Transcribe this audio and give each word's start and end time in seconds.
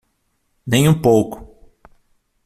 Nem 0.65 0.87
um 0.89 0.99
pouco. 0.99 1.47